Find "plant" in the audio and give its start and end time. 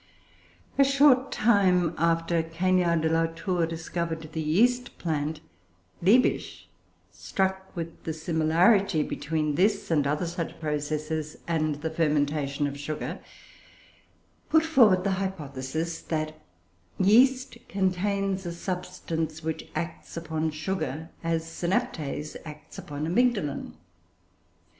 4.97-5.41